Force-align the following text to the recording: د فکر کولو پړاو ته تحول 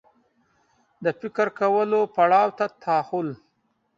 د 1.03 1.05
فکر 1.19 1.47
کولو 1.59 1.99
پړاو 2.15 2.49
ته 2.57 2.65
تحول 2.83 3.27